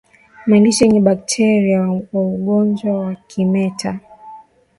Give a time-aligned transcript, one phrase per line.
[0.47, 1.81] Malisho yenye bakteria
[2.13, 3.91] wa ugonjwa wa kimeta